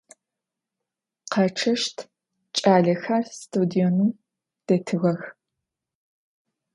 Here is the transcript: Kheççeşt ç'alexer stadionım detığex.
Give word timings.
Kheççeşt 1.31 1.97
ç'alexer 2.57 3.25
stadionım 3.39 4.11
detığex. 4.65 5.19